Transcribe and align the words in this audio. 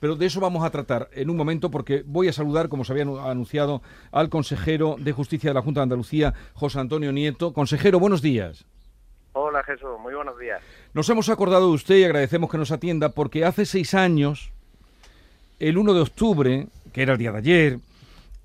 Pero 0.00 0.16
de 0.16 0.26
eso 0.26 0.40
vamos 0.40 0.64
a 0.64 0.70
tratar 0.70 1.08
en 1.12 1.28
un 1.28 1.36
momento 1.36 1.70
porque 1.70 2.02
voy 2.06 2.28
a 2.28 2.32
saludar, 2.32 2.68
como 2.70 2.84
se 2.84 2.92
había 2.92 3.04
anunciado, 3.04 3.82
al 4.10 4.30
consejero 4.30 4.96
de 4.98 5.12
Justicia 5.12 5.50
de 5.50 5.54
la 5.54 5.62
Junta 5.62 5.80
de 5.80 5.84
Andalucía, 5.84 6.34
José 6.54 6.80
Antonio 6.80 7.12
Nieto. 7.12 7.52
Consejero, 7.52 8.00
buenos 8.00 8.22
días. 8.22 8.64
Hola 9.32 9.62
Jesús, 9.62 9.90
muy 10.02 10.14
buenos 10.14 10.38
días. 10.38 10.60
Nos 10.92 11.08
hemos 11.08 11.28
acordado 11.28 11.68
de 11.68 11.74
usted 11.74 11.98
y 11.98 12.04
agradecemos 12.04 12.50
que 12.50 12.58
nos 12.58 12.72
atienda 12.72 13.10
porque 13.10 13.44
hace 13.44 13.64
seis 13.64 13.94
años, 13.94 14.50
el 15.60 15.78
1 15.78 15.94
de 15.94 16.00
octubre, 16.00 16.66
que 16.92 17.02
era 17.02 17.12
el 17.12 17.18
día 17.18 17.30
de 17.30 17.38
ayer, 17.38 17.78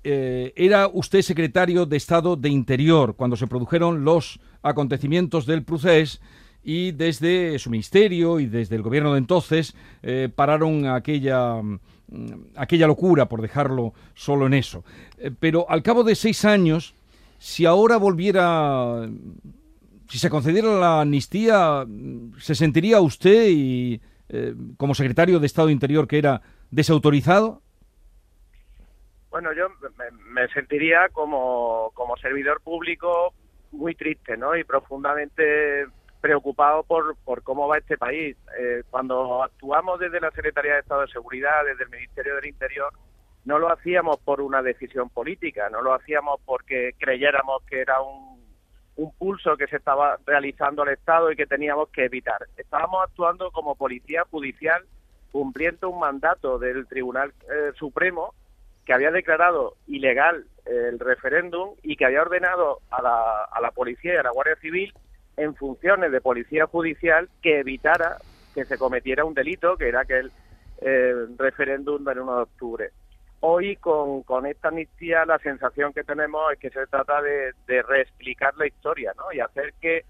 eh, 0.04 0.52
era 0.54 0.86
usted 0.86 1.22
secretario 1.22 1.86
de 1.86 1.96
Estado 1.96 2.36
de 2.36 2.50
Interior 2.50 3.16
cuando 3.16 3.34
se 3.34 3.48
produjeron 3.48 4.04
los 4.04 4.38
acontecimientos 4.62 5.46
del 5.46 5.64
Procés 5.64 6.20
y 6.68 6.90
desde 6.90 7.60
su 7.60 7.70
ministerio 7.70 8.40
y 8.40 8.46
desde 8.46 8.74
el 8.74 8.82
gobierno 8.82 9.12
de 9.12 9.18
entonces 9.18 9.76
eh, 10.02 10.28
pararon 10.34 10.84
aquella, 10.86 11.62
mm, 11.62 11.78
aquella 12.56 12.88
locura, 12.88 13.26
por 13.26 13.40
dejarlo 13.40 13.94
solo 14.14 14.46
en 14.46 14.54
eso. 14.54 14.82
Eh, 15.16 15.30
pero 15.38 15.70
al 15.70 15.84
cabo 15.84 16.02
de 16.02 16.16
seis 16.16 16.44
años, 16.44 16.96
si 17.38 17.66
ahora 17.66 17.98
volviera, 17.98 19.08
si 20.08 20.18
se 20.18 20.28
concediera 20.28 20.76
la 20.76 21.02
amnistía, 21.02 21.86
¿se 22.38 22.56
sentiría 22.56 23.00
usted 23.00 23.46
y 23.48 24.00
como 24.76 24.96
secretario 24.96 25.38
de 25.38 25.46
Estado 25.46 25.70
Interior 25.70 26.08
que 26.08 26.18
era 26.18 26.42
desautorizado? 26.72 27.62
Bueno, 29.30 29.52
yo 29.52 29.68
me, 30.32 30.48
sentiría 30.48 31.10
como, 31.12 31.92
como 31.94 32.16
servidor 32.16 32.60
público 32.60 33.32
muy 33.70 33.94
triste, 33.94 34.36
¿no? 34.36 34.56
Y 34.56 34.64
profundamente 34.64 35.86
preocupado 36.26 36.82
por, 36.82 37.16
por 37.24 37.44
cómo 37.44 37.68
va 37.68 37.78
este 37.78 37.96
país. 37.96 38.36
Eh, 38.58 38.82
cuando 38.90 39.44
actuamos 39.44 40.00
desde 40.00 40.20
la 40.20 40.32
Secretaría 40.32 40.74
de 40.74 40.80
Estado 40.80 41.02
de 41.02 41.12
Seguridad, 41.12 41.64
desde 41.64 41.84
el 41.84 41.90
Ministerio 41.90 42.34
del 42.34 42.46
Interior, 42.46 42.92
no 43.44 43.60
lo 43.60 43.72
hacíamos 43.72 44.18
por 44.18 44.40
una 44.40 44.60
decisión 44.60 45.08
política, 45.08 45.70
no 45.70 45.82
lo 45.82 45.94
hacíamos 45.94 46.40
porque 46.44 46.94
creyéramos 46.98 47.62
que 47.62 47.80
era 47.80 48.00
un, 48.00 48.44
un 48.96 49.12
pulso 49.12 49.56
que 49.56 49.68
se 49.68 49.76
estaba 49.76 50.18
realizando 50.26 50.82
al 50.82 50.88
Estado 50.88 51.30
y 51.30 51.36
que 51.36 51.46
teníamos 51.46 51.90
que 51.90 52.06
evitar. 52.06 52.44
Estábamos 52.56 53.04
actuando 53.04 53.52
como 53.52 53.76
policía 53.76 54.24
judicial 54.28 54.84
cumpliendo 55.30 55.90
un 55.90 56.00
mandato 56.00 56.58
del 56.58 56.88
Tribunal 56.88 57.32
eh, 57.42 57.70
Supremo 57.78 58.34
que 58.84 58.94
había 58.94 59.12
declarado 59.12 59.76
ilegal 59.86 60.44
el 60.64 60.98
referéndum 60.98 61.76
y 61.84 61.96
que 61.96 62.04
había 62.04 62.22
ordenado 62.22 62.80
a 62.90 63.00
la, 63.00 63.44
a 63.44 63.60
la 63.60 63.70
policía 63.70 64.14
y 64.14 64.16
a 64.16 64.24
la 64.24 64.30
Guardia 64.30 64.56
Civil 64.56 64.92
en 65.36 65.54
funciones 65.54 66.12
de 66.12 66.20
policía 66.20 66.66
judicial 66.66 67.28
que 67.42 67.60
evitara 67.60 68.18
que 68.54 68.64
se 68.64 68.78
cometiera 68.78 69.24
un 69.24 69.34
delito, 69.34 69.76
que 69.76 69.88
era 69.88 70.00
aquel 70.00 70.32
eh, 70.80 71.26
referéndum 71.36 72.02
del 72.04 72.20
1 72.20 72.36
de 72.36 72.42
octubre. 72.42 72.90
Hoy, 73.40 73.76
con, 73.76 74.22
con 74.22 74.46
esta 74.46 74.68
amnistía, 74.68 75.26
la 75.26 75.38
sensación 75.38 75.92
que 75.92 76.04
tenemos 76.04 76.52
es 76.52 76.58
que 76.58 76.70
se 76.70 76.86
trata 76.86 77.20
de, 77.20 77.52
de 77.66 77.82
reexplicar 77.82 78.56
la 78.56 78.66
historia 78.66 79.12
¿no? 79.16 79.30
y 79.30 79.40
hacer 79.40 79.74
que 79.80 80.04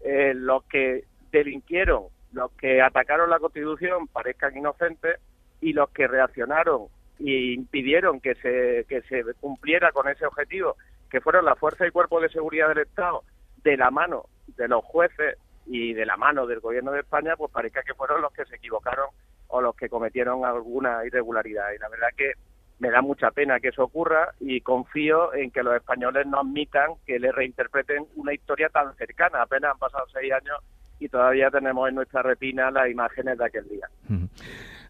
eh, 0.00 0.32
los 0.34 0.64
que 0.64 1.04
delinquieron, 1.30 2.06
los 2.32 2.50
que 2.52 2.82
atacaron 2.82 3.30
la 3.30 3.38
Constitución 3.38 4.08
parezcan 4.08 4.56
inocentes 4.56 5.20
y 5.60 5.72
los 5.72 5.90
que 5.90 6.08
reaccionaron 6.08 6.88
y 7.20 7.54
impidieron 7.54 8.20
que 8.20 8.34
se, 8.34 8.84
que 8.88 9.02
se 9.02 9.22
cumpliera 9.34 9.92
con 9.92 10.08
ese 10.08 10.26
objetivo, 10.26 10.76
que 11.08 11.20
fueron 11.20 11.44
la 11.44 11.54
fuerza 11.54 11.86
y 11.86 11.92
cuerpo 11.92 12.20
de 12.20 12.30
seguridad 12.30 12.68
del 12.68 12.78
Estado, 12.78 13.22
de 13.62 13.76
la 13.76 13.92
mano 13.92 14.24
de 14.46 14.68
los 14.68 14.84
jueces 14.84 15.36
y 15.66 15.92
de 15.94 16.06
la 16.06 16.16
mano 16.16 16.46
del 16.46 16.60
gobierno 16.60 16.92
de 16.92 17.00
España, 17.00 17.36
pues 17.36 17.50
parezca 17.52 17.82
que 17.82 17.94
fueron 17.94 18.20
los 18.20 18.32
que 18.32 18.44
se 18.44 18.56
equivocaron 18.56 19.06
o 19.48 19.60
los 19.60 19.76
que 19.76 19.88
cometieron 19.88 20.44
alguna 20.44 21.04
irregularidad. 21.04 21.72
Y 21.72 21.78
la 21.78 21.88
verdad 21.88 22.08
que 22.16 22.32
me 22.78 22.90
da 22.90 23.00
mucha 23.00 23.30
pena 23.30 23.60
que 23.60 23.68
eso 23.68 23.84
ocurra 23.84 24.34
y 24.40 24.60
confío 24.60 25.32
en 25.34 25.50
que 25.50 25.62
los 25.62 25.76
españoles 25.76 26.26
no 26.26 26.40
admitan 26.40 26.92
que 27.06 27.18
le 27.18 27.30
reinterpreten 27.30 28.06
una 28.16 28.34
historia 28.34 28.68
tan 28.70 28.94
cercana. 28.96 29.42
Apenas 29.42 29.72
han 29.72 29.78
pasado 29.78 30.04
seis 30.12 30.32
años 30.32 30.58
y 30.98 31.08
todavía 31.08 31.50
tenemos 31.50 31.88
en 31.88 31.94
nuestra 31.94 32.22
retina 32.22 32.70
las 32.70 32.90
imágenes 32.90 33.38
de 33.38 33.44
aquel 33.44 33.68
día. 33.68 33.88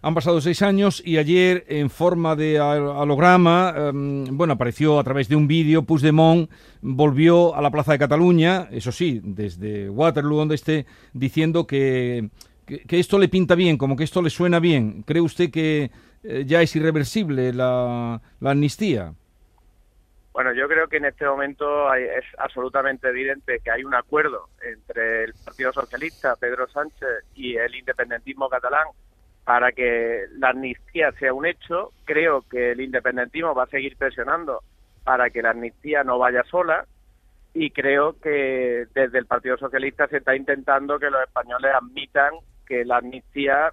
Han 0.04 0.14
pasado 0.14 0.40
seis 0.40 0.62
años 0.62 1.00
y 1.06 1.18
ayer, 1.18 1.64
en 1.68 1.88
forma 1.88 2.34
de 2.34 2.60
holograma, 2.60 3.72
em, 3.76 4.36
bueno, 4.36 4.54
apareció 4.54 4.98
a 4.98 5.04
través 5.04 5.28
de 5.28 5.36
un 5.36 5.46
vídeo, 5.46 5.84
Puigdemont 5.84 6.50
volvió 6.80 7.54
a 7.54 7.62
la 7.62 7.70
Plaza 7.70 7.92
de 7.92 8.00
Cataluña, 8.00 8.66
eso 8.72 8.90
sí, 8.90 9.20
desde 9.22 9.88
Waterloo, 9.88 10.38
donde 10.38 10.56
esté, 10.56 10.86
diciendo 11.12 11.68
que, 11.68 12.30
que, 12.66 12.98
esto 12.98 13.16
le 13.16 13.28
pinta 13.28 13.54
bien, 13.54 13.78
como 13.78 13.94
que 13.94 14.02
esto 14.02 14.20
le 14.22 14.30
suena 14.30 14.58
bien. 14.58 15.04
¿Cree 15.04 15.22
usted 15.22 15.52
que 15.52 15.92
eh, 16.24 16.42
ya 16.44 16.62
es 16.62 16.74
irreversible 16.74 17.52
la, 17.52 18.20
la 18.40 18.50
amnistía? 18.50 19.14
Bueno, 20.32 20.52
yo 20.52 20.66
creo 20.66 20.88
que 20.88 20.96
en 20.96 21.04
este 21.04 21.26
momento 21.26 21.94
es 21.94 22.24
absolutamente 22.38 23.08
evidente 23.08 23.60
que 23.62 23.70
hay 23.70 23.84
un 23.84 23.94
acuerdo 23.94 24.48
entre 24.64 25.24
el 25.24 25.34
Partido 25.44 25.72
Socialista, 25.72 26.34
Pedro 26.34 26.66
Sánchez, 26.68 27.24
y 27.36 27.54
el 27.54 27.72
independentismo 27.76 28.48
catalán 28.48 28.86
para 29.44 29.72
que 29.72 30.24
la 30.38 30.50
amnistía 30.50 31.12
sea 31.12 31.34
un 31.34 31.46
hecho. 31.46 31.92
Creo 32.04 32.42
que 32.42 32.72
el 32.72 32.80
independentismo 32.80 33.54
va 33.54 33.64
a 33.64 33.68
seguir 33.68 33.96
presionando 33.96 34.62
para 35.04 35.30
que 35.30 35.42
la 35.42 35.50
amnistía 35.50 36.04
no 36.04 36.18
vaya 36.18 36.44
sola 36.44 36.86
y 37.54 37.70
creo 37.70 38.18
que 38.20 38.86
desde 38.94 39.18
el 39.18 39.26
Partido 39.26 39.58
Socialista 39.58 40.06
se 40.08 40.18
está 40.18 40.34
intentando 40.34 40.98
que 40.98 41.10
los 41.10 41.22
españoles 41.22 41.72
admitan 41.74 42.32
que 42.66 42.84
la 42.84 42.98
amnistía, 42.98 43.72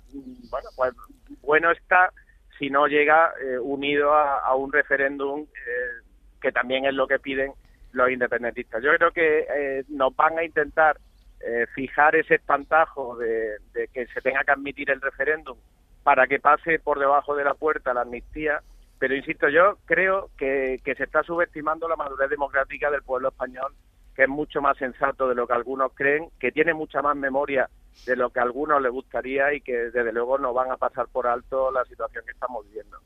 bueno, 0.50 0.70
pues 0.76 0.94
bueno 1.42 1.72
está 1.72 2.12
si 2.58 2.70
no 2.70 2.88
llega 2.88 3.32
eh, 3.42 3.58
unido 3.58 4.14
a, 4.14 4.54
un 4.56 4.74
referéndum 4.74 5.44
eh, 5.44 6.04
que 6.42 6.52
también 6.52 6.86
es 6.86 6.94
lo 6.94 7.08
que 7.08 7.20
piden 7.20 7.54
los 7.94 8.12
independentistas. 8.12 8.84
Yo 8.84 8.94
creo 8.98 9.12
que 9.12 9.48
eh, 9.56 9.84
nos 9.88 10.14
van 10.16 10.38
a 10.38 10.44
intentar 10.44 10.98
eh, 11.42 11.66
fijar 11.74 12.16
ese 12.16 12.36
espantajo 12.36 13.18
de, 13.18 13.58
que 13.94 14.08
se 14.08 14.22
tenga 14.22 14.44
que 14.44 14.52
admitir 14.52 14.90
el 14.90 15.02
referéndum 15.02 15.58
para 16.04 16.28
que 16.28 16.40
pase 16.40 16.80
por 16.80 17.00
debajo 17.00 17.36
de 17.36 17.44
la 17.44 17.54
puerta 17.54 17.94
la 17.94 18.02
amnistía, 18.02 18.62
pero 18.98 19.16
insisto, 19.16 19.48
yo 19.48 19.78
creo 19.86 20.30
que, 20.38 20.82
se 20.84 21.04
está 21.04 21.24
subestimando 21.24 21.88
la 21.88 21.96
madurez 21.96 22.30
democrática 22.30 22.92
del 22.92 23.04
pueblo 23.04 23.30
español, 23.30 23.74
que 24.16 24.24
es 24.24 24.30
mucho 24.30 24.62
más 24.62 24.78
sensato 24.78 25.30
de 25.30 25.36
lo 25.36 25.48
que 25.48 25.54
algunos 25.54 25.94
creen, 25.94 26.30
que 26.40 26.52
tiene 26.52 26.74
mucha 26.74 27.02
más 27.02 27.16
memoria 27.16 27.70
de 28.06 28.16
lo 28.18 28.30
que 28.32 28.40
a 28.40 28.44
algunos 28.44 28.82
les 28.82 28.92
gustaría 28.92 29.54
y 29.54 29.62
que 29.62 29.74
desde 29.74 30.12
luego 30.12 30.38
no 30.38 30.54
van 30.54 30.72
a 30.72 30.78
pasar 30.78 31.08
por 31.08 31.28
alto 31.28 31.72
la 31.72 31.86
situación 31.86 32.26
que 32.26 32.32
estamos 32.32 32.66
viviendo. 32.66 32.98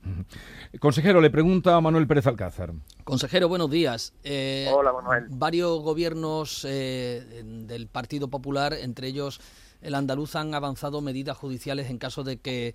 Consejero, 0.80 1.22
le 1.22 1.30
pregunta 1.30 1.76
a 1.76 1.82
Manuel 1.82 2.08
Pérez 2.08 2.26
Alcázar. 2.26 2.74
Consejero, 3.04 3.48
buenos 3.48 3.70
días. 3.70 4.14
Eh, 4.24 4.70
Hola, 4.74 4.92
Manuel. 4.92 5.26
Varios 5.30 5.82
gobiernos 5.82 6.66
eh, 6.68 7.44
del 7.46 7.88
Partido 7.88 8.28
Popular, 8.28 8.74
entre 8.74 9.08
ellos 9.08 9.40
el 9.82 9.94
andaluz, 9.94 10.36
han 10.36 10.56
avanzado 10.56 11.02
medidas 11.02 11.38
judiciales 11.38 11.90
en 11.90 12.00
caso 12.00 12.24
de 12.24 12.38
que 12.38 12.74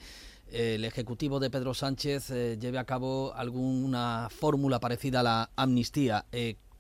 eh, 0.48 0.76
el 0.76 0.84
Ejecutivo 0.84 1.40
de 1.40 1.50
Pedro 1.50 1.74
Sánchez 1.74 2.30
lleve 2.30 2.78
a 2.78 2.84
cabo 2.84 3.34
alguna 3.34 4.28
fórmula 4.30 4.78
parecida 4.78 5.20
a 5.20 5.24
la 5.24 5.50
amnistía. 5.56 6.24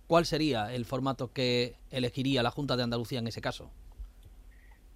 ¿Cuál 0.06 0.24
sería 0.24 0.72
el 0.72 0.84
formato 0.84 1.32
que 1.32 1.76
elegiría 1.90 2.42
la 2.42 2.50
Junta 2.52 2.76
de 2.76 2.84
Andalucía 2.84 3.18
en 3.18 3.26
ese 3.26 3.40
caso? 3.40 3.70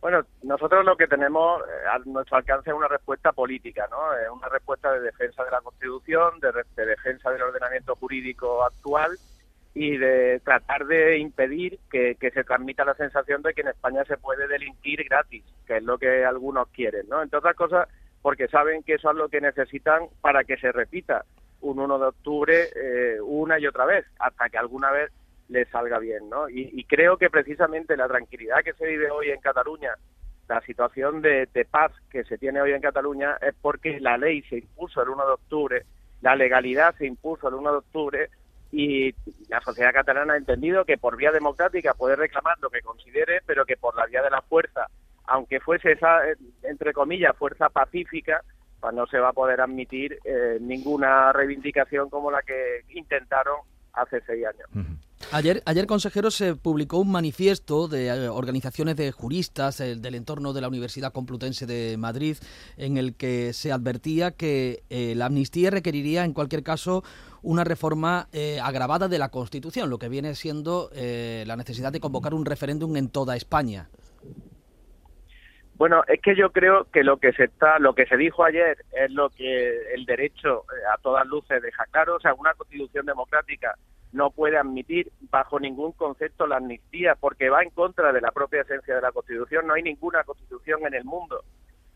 Bueno, 0.02 0.26
nosotros 0.42 0.84
lo 0.84 0.96
que 0.96 1.06
tenemos 1.06 1.62
eh, 1.62 1.86
a 1.88 1.98
nuestro 2.00 2.36
alcance 2.36 2.70
es 2.70 2.76
una 2.76 2.88
respuesta 2.88 3.30
política, 3.30 3.86
¿no? 3.88 4.12
Es 4.14 4.28
una 4.30 4.48
respuesta 4.48 4.92
de 4.92 4.98
defensa 4.98 5.44
de 5.44 5.52
la 5.52 5.60
Constitución, 5.60 6.40
de, 6.40 6.84
defensa 6.84 7.30
del 7.30 7.42
ordenamiento 7.42 7.94
jurídico 7.94 8.64
actual 8.64 9.12
y 9.74 9.96
de 9.96 10.40
tratar 10.44 10.86
de 10.86 11.18
impedir 11.18 11.78
que, 11.88 12.16
se 12.18 12.42
transmita 12.42 12.84
la 12.84 12.94
sensación 12.94 13.42
de 13.42 13.54
que 13.54 13.60
en 13.60 13.68
España 13.68 14.04
se 14.04 14.16
puede 14.16 14.48
delinquir 14.48 15.04
gratis, 15.04 15.44
que 15.68 15.76
es 15.76 15.84
lo 15.84 15.96
que 15.98 16.24
algunos 16.24 16.66
quieren, 16.70 17.08
¿no? 17.08 17.22
Entre 17.22 17.38
otras 17.38 17.54
cosas, 17.54 17.88
porque 18.22 18.48
saben 18.48 18.82
que 18.82 18.94
eso 18.94 19.08
es 19.08 19.16
lo 19.16 19.28
que 19.28 19.40
necesitan 19.40 20.08
para 20.20 20.42
que 20.42 20.56
se 20.56 20.72
repita 20.72 21.24
un 21.60 21.78
1 21.78 21.98
de 22.00 22.06
octubre 22.06 22.68
eh, 22.74 23.20
una 23.20 23.56
y 23.60 23.68
otra 23.68 23.84
vez, 23.84 24.04
hasta 24.18 24.48
que 24.48 24.58
alguna 24.58 24.90
vez 24.90 25.12
le 25.52 25.66
salga 25.66 25.98
bien, 25.98 26.28
¿no? 26.28 26.48
Y, 26.48 26.84
creo 26.84 27.16
que 27.16 27.30
precisamente 27.30 27.96
la 27.96 28.08
tranquilidad 28.08 28.62
que 28.64 28.72
se 28.74 28.86
vive 28.86 29.10
hoy 29.10 29.30
en 29.30 29.40
Cataluña, 29.40 29.94
la 30.48 30.60
situación 30.62 31.22
de, 31.22 31.46
paz 31.70 31.92
que 32.10 32.24
se 32.24 32.38
tiene 32.38 32.60
hoy 32.60 32.72
en 32.72 32.80
Cataluña 32.80 33.36
es 33.40 33.54
porque 33.60 34.00
la 34.00 34.16
ley 34.16 34.42
se 34.42 34.58
impuso 34.58 35.02
el 35.02 35.10
1 35.10 35.26
de 35.26 35.32
octubre, 35.32 35.86
la 36.20 36.36
legalidad 36.36 36.94
se 36.96 37.06
impuso 37.06 37.48
el 37.48 37.54
1 37.54 37.70
de 37.70 37.78
octubre 37.78 38.30
y 38.72 39.14
la 39.48 39.60
sociedad 39.60 39.92
catalana 39.92 40.34
ha 40.34 40.38
entendido 40.38 40.84
que 40.84 40.98
por 40.98 41.16
vía 41.16 41.30
democrática 41.30 41.94
puede 41.94 42.16
reclamar 42.16 42.58
lo 42.60 42.70
que 42.70 42.80
considere, 42.80 43.42
pero 43.46 43.64
que 43.64 43.76
por 43.76 43.94
la 43.96 44.06
vía 44.06 44.22
de 44.22 44.30
la 44.30 44.42
fuerza, 44.42 44.86
aunque 45.24 45.60
fuese 45.60 45.92
esa, 45.92 46.20
entre 46.62 46.92
comillas, 46.92 47.36
fuerza 47.36 47.68
pacífica, 47.68 48.42
pues 48.80 48.94
no 48.94 49.06
se 49.06 49.18
va 49.18 49.28
a 49.28 49.32
poder 49.32 49.60
admitir 49.60 50.18
eh, 50.24 50.58
ninguna 50.60 51.32
reivindicación 51.32 52.10
como 52.10 52.30
la 52.30 52.42
que 52.42 52.80
intentaron 52.90 53.60
hace 53.92 54.20
seis 54.26 54.44
años. 54.46 54.68
Ayer, 55.34 55.62
ayer, 55.64 55.86
consejero, 55.86 56.30
se 56.30 56.56
publicó 56.56 56.98
un 56.98 57.10
manifiesto 57.10 57.88
de 57.88 58.08
eh, 58.08 58.28
organizaciones 58.28 58.96
de 58.96 59.12
juristas 59.12 59.78
del 59.78 60.14
entorno 60.14 60.52
de 60.52 60.60
la 60.60 60.68
Universidad 60.68 61.10
Complutense 61.10 61.64
de 61.64 61.96
Madrid, 61.96 62.36
en 62.76 62.98
el 62.98 63.16
que 63.16 63.54
se 63.54 63.72
advertía 63.72 64.32
que 64.32 64.82
eh, 64.90 65.14
la 65.16 65.26
amnistía 65.26 65.70
requeriría, 65.70 66.26
en 66.26 66.34
cualquier 66.34 66.62
caso, 66.62 67.02
una 67.40 67.64
reforma 67.64 68.28
eh, 68.34 68.60
agravada 68.62 69.08
de 69.08 69.18
la 69.18 69.30
Constitución, 69.30 69.88
lo 69.88 69.98
que 69.98 70.10
viene 70.10 70.34
siendo 70.34 70.90
la 70.92 71.56
necesidad 71.56 71.92
de 71.92 72.00
convocar 72.00 72.34
un 72.34 72.44
referéndum 72.44 72.94
en 72.96 73.08
toda 73.08 73.34
España. 73.34 73.88
Bueno, 75.76 76.02
es 76.08 76.20
que 76.20 76.36
yo 76.36 76.52
creo 76.52 76.84
que 76.92 77.02
lo 77.02 77.16
que 77.16 77.32
se 77.32 77.44
está, 77.44 77.78
lo 77.78 77.94
que 77.94 78.04
se 78.04 78.18
dijo 78.18 78.44
ayer 78.44 78.76
es 78.92 79.10
lo 79.10 79.30
que 79.30 79.94
el 79.94 80.04
derecho 80.04 80.64
a 80.94 81.00
todas 81.00 81.26
luces 81.26 81.62
deja 81.62 81.86
claro, 81.90 82.16
o 82.16 82.20
sea, 82.20 82.34
una 82.34 82.52
constitución 82.52 83.06
democrática 83.06 83.74
no 84.12 84.30
puede 84.30 84.58
admitir 84.58 85.10
bajo 85.30 85.58
ningún 85.58 85.92
concepto 85.92 86.46
la 86.46 86.56
amnistía 86.56 87.16
porque 87.18 87.48
va 87.48 87.62
en 87.62 87.70
contra 87.70 88.12
de 88.12 88.20
la 88.20 88.30
propia 88.30 88.62
esencia 88.62 88.94
de 88.94 89.00
la 89.00 89.12
Constitución. 89.12 89.66
No 89.66 89.74
hay 89.74 89.82
ninguna 89.82 90.24
Constitución 90.24 90.86
en 90.86 90.94
el 90.94 91.04
mundo 91.04 91.42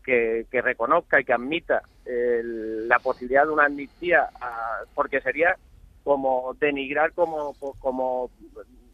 que, 0.03 0.45
reconozca 0.51 1.19
y 1.19 1.25
que 1.25 1.33
admita 1.33 1.81
la 2.05 2.99
posibilidad 2.99 3.45
de 3.45 3.51
una 3.51 3.65
amnistía 3.65 4.29
ah, 4.39 4.79
porque 4.95 5.21
sería 5.21 5.57
como 6.03 6.55
denigrar, 6.59 7.11
como, 7.11 7.53
como 7.79 8.31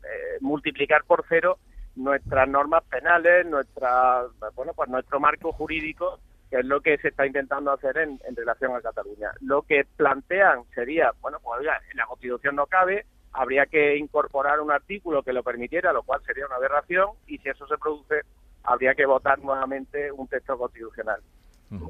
eh, 0.04 0.38
multiplicar 0.42 1.04
por 1.06 1.24
cero 1.30 1.60
nuestras 1.96 2.50
normas 2.50 2.84
penales, 2.86 3.46
nuestra, 3.46 4.24
bueno, 4.56 4.74
pues 4.74 4.90
nuestro 4.90 5.20
marco 5.20 5.52
jurídico 5.52 6.20
que 6.54 6.60
es 6.60 6.66
lo 6.66 6.82
que 6.82 7.00
se 7.00 7.08
está 7.08 7.26
intentando 7.26 7.72
hacer 7.72 7.98
en, 7.98 8.20
relación 8.36 8.76
a 8.76 8.82
Cataluña. 8.82 9.32
Lo 9.42 9.64
que 9.64 9.86
plantean 9.98 10.64
sería, 10.76 11.12
bueno, 11.20 11.40
pues 11.42 11.62
oiga, 11.62 11.82
en 11.90 11.98
la 11.98 12.06
Constitución 12.06 12.56
no 12.56 12.68
cabe, 12.68 13.08
habría 13.34 13.66
que 13.66 13.98
incorporar 13.98 14.62
un 14.62 14.72
artículo 14.72 15.24
que 15.24 15.34
lo 15.34 15.44
permitiera, 15.44 15.92
lo 15.92 16.04
cual 16.04 16.22
sería 16.24 16.46
una 16.46 16.56
aberración, 16.56 17.10
y 17.28 17.40
si 17.40 17.50
eso 17.50 17.68
se 17.68 17.78
produce, 17.78 18.22
habría 18.64 18.96
que 18.96 19.06
votar 19.06 19.40
nuevamente 19.40 20.12
un 20.12 20.28
texto 20.28 20.58
constitucional. 20.58 21.20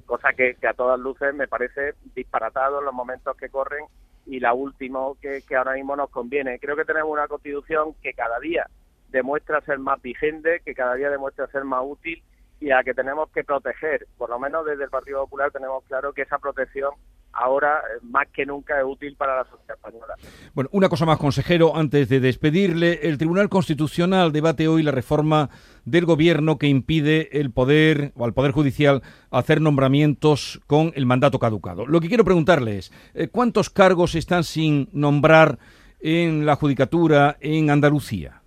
Cosa 0.05 0.31
que, 0.31 0.55
a 0.65 0.73
todas 0.73 0.97
luces 0.97 1.35
me 1.35 1.49
parece 1.49 1.95
disparatado 2.15 2.79
en 2.79 2.85
los 2.85 2.93
momentos 2.93 3.35
que 3.35 3.49
corren 3.49 3.85
y 4.25 4.39
la 4.39 4.53
última 4.53 4.99
que, 5.21 5.41
que 5.45 5.57
ahora 5.57 5.73
mismo 5.73 5.97
nos 5.97 6.09
conviene. 6.09 6.57
Creo 6.57 6.77
que 6.77 6.85
tenemos 6.85 7.11
una 7.11 7.27
constitución 7.27 7.93
que 8.01 8.13
cada 8.13 8.39
día 8.39 8.65
demuestra 9.09 9.59
ser 9.59 9.79
más 9.79 10.01
vigente, 10.01 10.61
que 10.63 10.73
cada 10.73 10.95
día 10.95 11.09
demuestra 11.09 11.47
ser 11.47 11.65
más 11.65 11.81
útil 11.83 12.23
y 12.61 12.71
a 12.71 12.81
que 12.81 12.93
tenemos 12.93 13.29
que 13.31 13.43
proteger. 13.43 14.07
Por 14.17 14.29
lo 14.29 14.39
menos 14.39 14.65
desde 14.65 14.85
el 14.85 14.89
Partido 14.89 15.23
Popular 15.23 15.51
tenemos 15.51 15.83
claro 15.83 16.13
que 16.13 16.21
esa 16.21 16.39
protección 16.39 16.93
ahora 17.33 17.79
eh, 17.79 17.99
más 18.03 18.27
que 18.29 18.45
nunca 18.45 18.79
es 18.79 18.85
útil 18.85 19.15
para 19.15 19.37
la 19.37 19.43
sociedad 19.45 19.75
española. 19.75 20.15
Bueno, 20.53 20.69
una 20.71 20.89
cosa 20.89 21.05
más, 21.05 21.17
consejero, 21.17 21.75
antes 21.75 22.07
de 22.09 22.19
despedirle, 22.19 22.99
el 23.03 23.17
Tribunal 23.17 23.49
Constitucional 23.49 24.31
debate 24.31 24.67
hoy 24.67 24.83
la 24.83 24.91
reforma 24.91 25.49
del 25.85 26.05
gobierno 26.05 26.57
que 26.57 26.67
impide 26.67 27.39
el 27.39 27.51
poder 27.51 28.11
o 28.15 28.25
al 28.25 28.33
poder 28.33 28.51
judicial 28.51 29.01
hacer 29.31 29.61
nombramientos 29.61 30.61
con 30.67 30.91
el 30.95 31.05
mandato 31.05 31.39
caducado. 31.39 31.85
Lo 31.85 31.99
que 31.99 32.07
quiero 32.07 32.23
preguntarle 32.23 32.77
es, 32.77 32.91
eh, 33.13 33.27
¿cuántos 33.27 33.69
cargos 33.69 34.15
están 34.15 34.43
sin 34.43 34.89
nombrar 34.93 35.57
en 35.99 36.45
la 36.45 36.55
judicatura 36.55 37.37
en 37.39 37.69
Andalucía? 37.69 38.41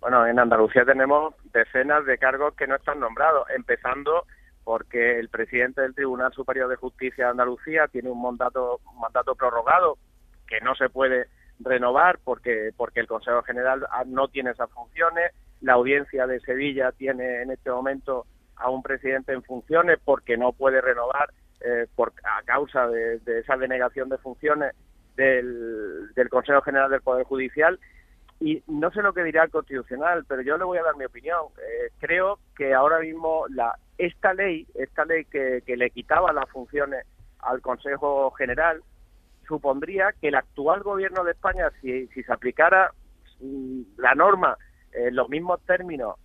Bueno, 0.00 0.26
en 0.26 0.38
Andalucía 0.38 0.84
tenemos 0.84 1.34
decenas 1.52 2.06
de 2.06 2.16
cargos 2.16 2.54
que 2.54 2.66
no 2.66 2.76
están 2.76 3.00
nombrados, 3.00 3.46
empezando 3.54 4.24
porque 4.64 5.18
el 5.18 5.28
presidente 5.28 5.80
del 5.80 5.94
Tribunal 5.94 6.32
Superior 6.32 6.68
de 6.68 6.76
Justicia 6.76 7.24
de 7.24 7.30
Andalucía 7.30 7.88
tiene 7.88 8.10
un 8.10 8.22
mandato, 8.22 8.80
mandato 9.00 9.34
prorrogado 9.34 9.98
que 10.46 10.60
no 10.60 10.74
se 10.74 10.88
puede 10.88 11.26
renovar 11.60 12.18
porque, 12.24 12.70
porque 12.76 13.00
el 13.00 13.06
Consejo 13.06 13.42
General 13.42 13.86
no 14.06 14.28
tiene 14.28 14.50
esas 14.50 14.70
funciones, 14.70 15.32
la 15.60 15.74
audiencia 15.74 16.26
de 16.26 16.40
Sevilla 16.40 16.92
tiene 16.92 17.42
en 17.42 17.50
este 17.50 17.70
momento 17.70 18.26
a 18.56 18.70
un 18.70 18.82
presidente 18.82 19.32
en 19.32 19.42
funciones 19.42 19.98
porque 20.04 20.36
no 20.36 20.52
puede 20.52 20.80
renovar 20.80 21.30
eh, 21.60 21.86
por, 21.94 22.12
a 22.24 22.42
causa 22.44 22.86
de, 22.88 23.20
esa 23.26 23.56
denegación 23.56 24.08
de 24.08 24.18
funciones 24.18 24.74
del, 25.16 26.12
del 26.14 26.28
Consejo 26.28 26.62
General 26.62 26.90
del 26.90 27.02
Poder 27.02 27.24
Judicial 27.24 27.78
y 28.40 28.62
no 28.66 28.90
sé 28.90 29.02
lo 29.02 29.12
que 29.12 29.22
dirá 29.22 29.44
el 29.44 29.50
Constitucional, 29.50 30.24
pero 30.26 30.40
yo 30.40 30.56
le 30.56 30.64
voy 30.64 30.78
a 30.78 30.82
dar 30.82 30.96
mi 30.96 31.04
opinión. 31.04 31.40
Eh, 31.58 31.92
creo 31.98 32.38
que 32.56 32.72
ahora 32.72 32.98
mismo 33.00 33.44
la 33.48 33.78
esta 33.98 34.32
ley, 34.32 34.66
esta 34.74 35.04
ley 35.04 35.26
que, 35.26 35.62
le 35.66 35.90
quitaba 35.90 36.32
las 36.32 36.48
funciones 36.48 37.06
al 37.40 37.60
Consejo 37.60 38.30
General, 38.30 38.82
supondría 39.46 40.14
que 40.18 40.28
el 40.28 40.36
actual 40.36 40.82
gobierno 40.82 41.22
de 41.22 41.32
España, 41.32 41.70
si, 41.82 42.06
si 42.08 42.22
se 42.22 42.32
aplicara 42.32 42.92
mm, 43.40 43.82
la 43.98 44.14
norma 44.14 44.56
en 44.92 45.14
los 45.14 45.28
mismos 45.28 45.60
términos 45.66 46.16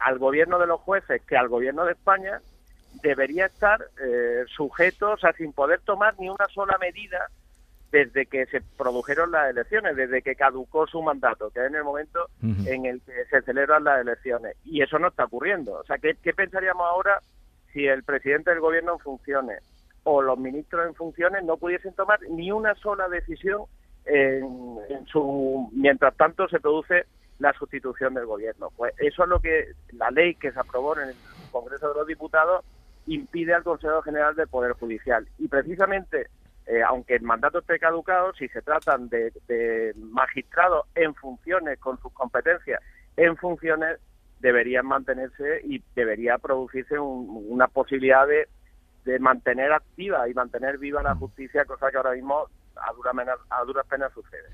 al 0.00 0.18
gobierno 0.18 0.58
de 0.58 0.66
los 0.66 0.80
jueces 0.80 1.22
que 1.22 1.36
al 1.36 1.48
gobierno 1.48 1.84
de 1.84 1.92
España, 1.92 2.40
debería 3.02 3.46
estar 3.46 3.86
eh, 4.02 4.44
sujeto, 4.48 5.12
o 5.12 5.16
sea, 5.16 5.32
sin 5.34 5.52
poder 5.52 5.80
tomar 5.82 6.18
ni 6.18 6.28
una 6.28 6.46
sola 6.52 6.76
medida 6.78 7.30
desde 7.92 8.26
que 8.26 8.46
se 8.46 8.60
produjeron 8.76 9.30
las 9.30 9.50
elecciones, 9.50 9.96
desde 9.96 10.22
que 10.22 10.34
caducó 10.34 10.86
su 10.86 11.02
mandato, 11.02 11.50
que 11.50 11.60
es 11.60 11.66
en 11.66 11.76
el 11.76 11.84
momento 11.84 12.28
en 12.42 12.86
el 12.86 13.00
que 13.02 13.24
se 13.30 13.42
celebran 13.42 13.84
las 13.84 14.00
elecciones. 14.00 14.56
Y 14.64 14.82
eso 14.82 14.98
no 14.98 15.08
está 15.08 15.24
ocurriendo. 15.24 15.74
O 15.74 15.84
sea, 15.84 15.98
¿qué, 15.98 16.14
pensaríamos 16.14 16.84
ahora 16.86 17.20
si 17.72 17.86
el 17.86 18.02
presidente 18.02 18.50
del 18.50 18.60
gobierno 18.60 18.94
en 18.94 18.98
funciones 18.98 19.62
o 20.04 20.22
los 20.22 20.38
ministros 20.38 20.86
en 20.86 20.94
funciones 20.94 21.44
no 21.44 21.56
pudiesen 21.56 21.94
tomar 21.94 22.20
ni 22.28 22.50
una 22.50 22.74
sola 22.76 23.08
decisión 23.08 23.62
en, 24.04 25.06
su 25.06 25.68
mientras 25.72 26.16
tanto 26.16 26.48
se 26.48 26.60
produce 26.60 27.06
la 27.38 27.52
sustitución 27.52 28.14
del 28.14 28.26
gobierno. 28.26 28.70
Pues 28.76 28.94
eso 28.98 29.24
es 29.24 29.28
lo 29.28 29.40
que 29.40 29.72
la 29.92 30.10
ley 30.10 30.34
que 30.34 30.52
se 30.52 30.60
aprobó 30.60 30.98
en 30.98 31.10
el 31.10 31.14
Congreso 31.50 31.88
de 31.88 31.94
los 31.94 32.06
Diputados 32.06 32.64
impide 33.06 33.54
al 33.54 33.62
Consejo 33.62 34.02
General 34.02 34.34
del 34.34 34.48
Poder 34.48 34.72
Judicial. 34.72 35.26
Y 35.38 35.48
precisamente 35.48 36.28
eh, 36.66 36.82
aunque 36.82 37.14
el 37.14 37.22
mandato 37.22 37.60
esté 37.60 37.78
caducado, 37.78 38.32
si 38.34 38.48
se 38.48 38.60
tratan 38.60 39.08
de, 39.08 39.94
magistrados 39.96 40.86
en 40.96 41.14
funciones, 41.14 41.78
con 41.78 42.00
sus 42.00 42.12
competencias 42.12 42.82
en 43.16 43.36
funciones, 43.36 43.98
deberían 44.40 44.86
mantenerse 44.86 45.60
y 45.64 45.82
debería 45.94 46.38
producirse 46.38 46.98
una 46.98 47.68
posibilidad 47.68 48.26
de, 48.26 48.48
mantener 49.20 49.72
activa 49.72 50.28
y 50.28 50.34
mantener 50.34 50.78
viva 50.78 51.00
la 51.00 51.14
justicia, 51.14 51.64
cosa 51.64 51.92
que 51.92 51.96
ahora 51.96 52.14
mismo 52.14 52.48
a, 52.74 52.90
a 53.50 53.64
duras 53.64 53.86
penas 53.86 54.12
sucede. 54.12 54.48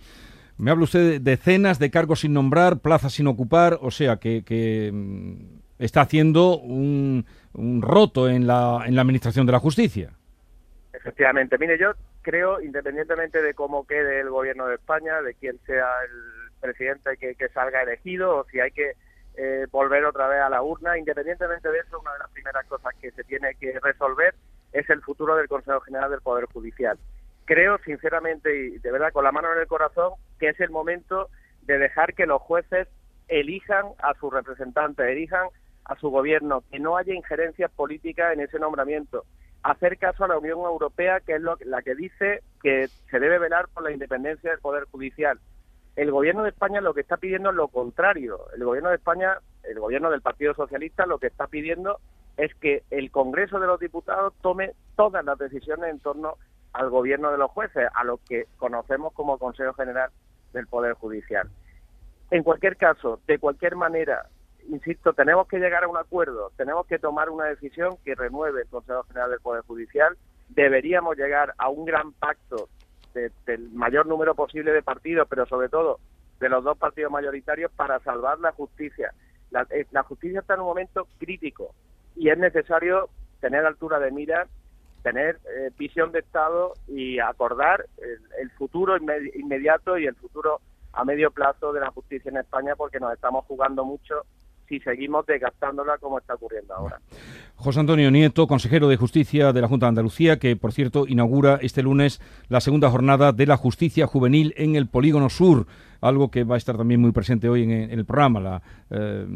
Me 0.58 0.70
habla 0.70 0.84
usted 0.84 1.00
de 1.00 1.18
decenas 1.18 1.78
de 1.78 1.90
cargos 1.90 2.20
sin 2.20 2.34
nombrar, 2.34 2.80
plazas 2.80 3.14
sin 3.14 3.26
ocupar, 3.26 3.78
o 3.80 3.90
sea 3.90 4.18
que, 4.18 4.90
mm, 4.92 5.60
está 5.78 6.02
haciendo 6.02 6.58
un, 6.58 7.24
un 7.54 7.80
roto 7.80 8.28
en 8.28 8.46
la, 8.46 8.82
en 8.84 8.94
la 8.94 9.00
administración 9.00 9.46
de 9.46 9.52
la 9.52 9.58
justicia. 9.58 10.12
Efectivamente. 11.02 11.58
Mire, 11.58 11.78
yo 11.78 11.94
creo, 12.22 12.60
independientemente 12.60 13.42
de 13.42 13.54
cómo 13.54 13.84
quede 13.86 14.20
el 14.20 14.30
gobierno 14.30 14.68
de 14.68 14.76
España, 14.76 15.20
de 15.20 15.34
quién 15.34 15.58
sea 15.66 15.88
el 16.04 16.52
presidente 16.60 17.16
que, 17.16 17.48
salga 17.48 17.82
elegido 17.82 18.36
o 18.36 18.44
si 18.44 18.60
hay 18.60 18.70
que 18.70 18.92
eh, 19.34 19.66
volver 19.72 20.04
otra 20.04 20.28
vez 20.28 20.40
a 20.40 20.48
la 20.48 20.62
urna, 20.62 20.96
independientemente 20.96 21.68
de 21.68 21.80
eso, 21.80 21.98
una 21.98 22.12
de 22.12 22.20
las 22.20 22.30
primeras 22.30 22.64
cosas 22.66 22.94
que 23.00 23.10
se 23.10 23.24
tiene 23.24 23.56
que 23.56 23.80
resolver 23.80 24.36
es 24.72 24.88
el 24.90 25.02
futuro 25.02 25.34
del 25.34 25.48
Consejo 25.48 25.80
General 25.80 26.08
del 26.08 26.20
Poder 26.20 26.44
Judicial. 26.46 26.96
Creo, 27.46 27.78
sinceramente 27.78 28.56
y 28.56 28.78
de 28.78 28.92
verdad 28.92 29.12
con 29.12 29.24
la 29.24 29.32
mano 29.32 29.52
en 29.52 29.58
el 29.58 29.66
corazón, 29.66 30.12
que 30.38 30.50
es 30.50 30.60
el 30.60 30.70
momento 30.70 31.30
de 31.62 31.78
dejar 31.78 32.14
que 32.14 32.26
los 32.26 32.40
jueces 32.40 32.86
elijan 33.26 33.86
a 33.98 34.14
sus 34.14 34.32
representantes, 34.32 35.04
elijan 35.04 35.48
a 35.84 35.96
su 35.96 36.10
gobierno, 36.10 36.62
que 36.70 36.78
no 36.78 36.96
haya 36.96 37.12
injerencias 37.12 37.72
políticas 37.72 38.34
en 38.34 38.40
ese 38.40 38.60
nombramiento 38.60 39.24
hacer 39.62 39.98
caso 39.98 40.24
a 40.24 40.28
la 40.28 40.38
Unión 40.38 40.58
Europea, 40.60 41.20
que 41.20 41.34
es 41.34 41.42
la 41.42 41.82
que 41.82 41.94
dice 41.94 42.42
que 42.62 42.88
se 43.10 43.20
debe 43.20 43.38
velar 43.38 43.68
por 43.68 43.84
la 43.84 43.92
independencia 43.92 44.50
del 44.50 44.60
Poder 44.60 44.84
Judicial. 44.90 45.38
El 45.94 46.10
gobierno 46.10 46.42
de 46.42 46.50
España 46.50 46.80
lo 46.80 46.94
que 46.94 47.02
está 47.02 47.16
pidiendo 47.16 47.50
es 47.50 47.56
lo 47.56 47.68
contrario. 47.68 48.40
El 48.56 48.64
gobierno 48.64 48.88
de 48.88 48.96
España, 48.96 49.38
el 49.64 49.78
gobierno 49.78 50.10
del 50.10 50.22
Partido 50.22 50.54
Socialista, 50.54 51.06
lo 51.06 51.18
que 51.18 51.26
está 51.26 51.46
pidiendo 51.46 51.98
es 52.36 52.54
que 52.56 52.82
el 52.90 53.10
Congreso 53.10 53.60
de 53.60 53.66
los 53.66 53.78
Diputados 53.78 54.32
tome 54.40 54.72
todas 54.96 55.24
las 55.24 55.38
decisiones 55.38 55.90
en 55.90 56.00
torno 56.00 56.36
al 56.72 56.88
gobierno 56.88 57.30
de 57.30 57.38
los 57.38 57.50
jueces, 57.50 57.88
a 57.94 58.04
lo 58.04 58.18
que 58.26 58.46
conocemos 58.56 59.12
como 59.12 59.38
Consejo 59.38 59.74
General 59.74 60.10
del 60.54 60.66
Poder 60.66 60.94
Judicial. 60.94 61.48
En 62.30 62.42
cualquier 62.42 62.78
caso, 62.78 63.20
de 63.26 63.38
cualquier 63.38 63.76
manera, 63.76 64.26
insisto, 64.68 65.12
tenemos 65.12 65.46
que 65.48 65.58
llegar 65.58 65.84
a 65.84 65.88
un 65.88 65.96
acuerdo, 65.96 66.52
tenemos 66.56 66.86
que 66.86 66.98
tomar 66.98 67.30
una 67.30 67.46
decisión 67.46 67.96
que 68.04 68.14
renueve 68.14 68.62
el 68.62 68.68
Consejo 68.68 69.04
General 69.04 69.30
del 69.30 69.40
Poder 69.40 69.62
Judicial, 69.62 70.16
deberíamos 70.48 71.16
llegar 71.16 71.54
a 71.58 71.68
un 71.68 71.84
gran 71.84 72.12
pacto 72.12 72.68
del 73.14 73.70
mayor 73.72 74.06
número 74.06 74.34
posible 74.34 74.72
de 74.72 74.82
partidos, 74.82 75.26
pero 75.28 75.46
sobre 75.46 75.68
todo 75.68 75.98
de 76.40 76.48
los 76.48 76.64
dos 76.64 76.76
partidos 76.78 77.12
mayoritarios 77.12 77.70
para 77.72 78.00
salvar 78.00 78.38
la 78.40 78.52
justicia. 78.52 79.12
La, 79.50 79.66
eh, 79.70 79.86
justicia 80.04 80.40
está 80.40 80.54
en 80.54 80.60
un 80.60 80.66
momento 80.66 81.06
crítico 81.18 81.74
y 82.16 82.30
es 82.30 82.38
necesario 82.38 83.10
tener 83.40 83.64
altura 83.66 83.98
de 83.98 84.10
mira, 84.10 84.46
tener 85.02 85.38
eh, 85.56 85.70
visión 85.78 86.10
de 86.10 86.20
Estado 86.20 86.72
y 86.88 87.18
acordar 87.18 87.86
el, 88.40 88.50
futuro 88.52 88.96
inmediato 88.96 89.98
y 89.98 90.06
el 90.06 90.14
futuro 90.14 90.60
a 90.92 91.04
medio 91.04 91.30
plazo 91.30 91.72
de 91.72 91.80
la 91.80 91.90
justicia 91.90 92.30
en 92.30 92.38
España 92.38 92.76
porque 92.76 93.00
nos 93.00 93.12
estamos 93.12 93.44
jugando 93.46 93.84
mucho 93.84 94.22
si 94.72 94.80
seguimos 94.80 95.26
desgastándola 95.26 95.98
como 95.98 96.18
está 96.18 96.34
ocurriendo 96.34 96.74
ahora. 96.74 96.98
José 97.56 97.80
Antonio 97.80 98.10
Nieto, 98.10 98.46
consejero 98.46 98.88
de 98.88 98.96
Justicia 98.96 99.52
de 99.52 99.60
la 99.60 99.68
Junta 99.68 99.84
de 99.84 99.90
Andalucía, 99.90 100.38
que 100.38 100.56
por 100.56 100.72
cierto 100.72 101.04
inaugura 101.06 101.58
este 101.60 101.82
lunes 101.82 102.22
la 102.48 102.60
segunda 102.62 102.88
jornada 102.88 103.32
de 103.32 103.44
la 103.44 103.58
justicia 103.58 104.06
juvenil 104.06 104.54
en 104.56 104.74
el 104.74 104.86
Polígono 104.86 105.28
Sur, 105.28 105.66
algo 106.00 106.30
que 106.30 106.44
va 106.44 106.54
a 106.54 106.58
estar 106.58 106.78
también 106.78 107.02
muy 107.02 107.12
presente 107.12 107.50
hoy 107.50 107.64
en, 107.64 107.70
el 107.70 108.06
programa, 108.06 108.40
la, 108.40 108.62
eh, 108.90 109.26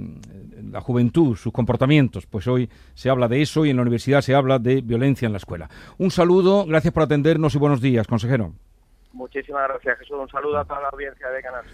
la 0.71 0.81
juventud, 0.81 1.37
sus 1.37 1.53
comportamientos. 1.53 2.27
Pues 2.27 2.47
hoy 2.49 2.71
se 2.95 3.11
habla 3.11 3.29
de 3.29 3.43
eso 3.43 3.67
y 3.67 3.71
en 3.71 3.77
la 3.77 3.83
universidad 3.83 4.23
se 4.23 4.35
habla 4.35 4.59
de 4.59 4.81
violencia 4.81 5.27
en 5.27 5.33
la 5.33 5.39
escuela. 5.39 5.69
Un 5.99 6.11
saludo, 6.11 6.65
gracias 6.65 6.95
por 6.95 7.03
atendernos 7.03 7.55
y 7.55 7.59
buenos 7.59 7.83
días, 7.83 8.07
consejero. 8.07 8.53
Muchísimas 9.13 9.69
gracias, 9.69 9.99
Jesús. 9.99 10.17
Un 10.19 10.29
saludo 10.29 10.59
a 10.59 10.65
toda 10.65 10.81
la 10.81 10.89
audiencia 10.89 11.29
de 11.29 11.43
Canal 11.43 11.65